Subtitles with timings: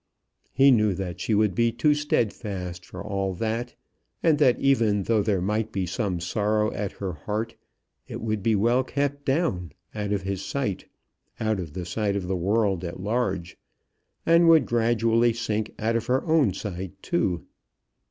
[0.51, 3.75] He knew that she would be too steadfast for all that,
[4.23, 7.53] and that even though there might be some sorrow at her heart,
[8.07, 10.85] it would be well kept down, out of his sight,
[11.39, 13.59] out of the sight of the world at large,
[14.25, 17.45] and would gradually sink out of her own sight too.